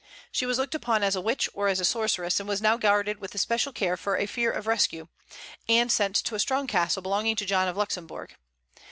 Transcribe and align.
She 0.31 0.47
was 0.47 0.57
looked 0.57 0.73
upon 0.73 1.03
as 1.03 1.15
a 1.15 1.21
witch 1.21 1.47
or 1.53 1.67
as 1.67 1.79
a 1.79 1.85
sorceress, 1.85 2.39
and 2.39 2.49
was 2.49 2.59
now 2.59 2.75
guarded 2.75 3.19
with 3.19 3.35
especial 3.35 3.71
care 3.71 3.95
for 3.95 4.17
fear 4.25 4.49
of 4.51 4.65
a 4.65 4.67
rescue, 4.71 5.09
and 5.69 5.91
sent 5.91 6.15
to 6.15 6.33
a 6.33 6.39
strong 6.39 6.65
castle 6.65 7.03
belonging 7.03 7.35
to 7.35 7.45
John 7.45 7.67
of 7.67 7.77
Luxemburg. 7.77 8.35